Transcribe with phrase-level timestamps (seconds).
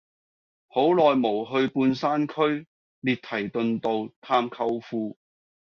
[0.67, 2.65] 好耐無去半山區
[3.01, 5.15] 列堤頓道探舅父